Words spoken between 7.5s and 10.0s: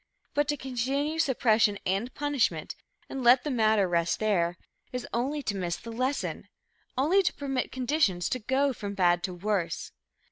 conditions to go from bad to worse.